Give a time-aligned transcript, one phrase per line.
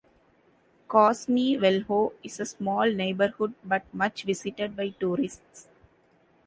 [0.87, 5.67] Cosme Velho is a small neighborhood, but much visited by tourists.